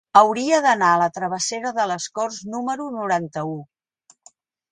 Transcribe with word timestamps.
Hauria 0.19 0.59
d'anar 0.65 0.87
a 0.93 1.01
la 1.01 1.09
travessera 1.17 1.73
de 1.75 1.85
les 1.91 2.09
Corts 2.17 2.41
número 2.55 2.87
noranta-u. 2.97 3.55